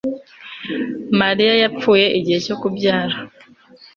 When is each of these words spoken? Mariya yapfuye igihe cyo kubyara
Mariya 1.19 1.53
yapfuye 1.63 2.05
igihe 2.17 2.39
cyo 2.45 2.55
kubyara 2.61 3.15